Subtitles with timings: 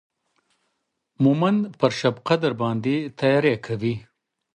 [1.23, 3.95] مهمند پر شبقدر باندې تیاری کوي.